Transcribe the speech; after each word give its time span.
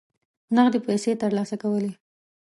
نغدي 0.55 0.79
پیسې 0.87 1.11
ترلاسه 1.21 1.55
کولې. 1.63 1.91